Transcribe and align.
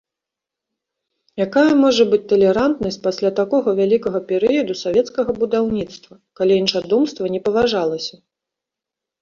Якая 1.45 1.65
можа 1.83 2.03
быць 2.13 2.21
талерантнасць 2.31 2.97
пасля 3.07 3.29
такога 3.41 3.69
вялікага 3.81 4.19
перыяду 4.31 4.79
савецкага 4.83 5.31
будаўніцтва, 5.45 6.13
калі 6.41 6.53
іншадумства 6.63 7.25
не 7.37 7.45
паважалася? 7.51 8.15